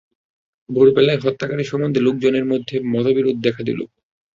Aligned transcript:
ভোর 0.69 0.87
বেলায় 0.95 1.21
হত্যাকারী 1.23 1.63
সম্বন্ধে 1.63 1.99
লোকজনের 1.99 2.45
মধ্যে 2.45 2.75
মতবিরোধ 2.91 3.37
দেখা 3.45 3.61
দিল। 3.67 3.79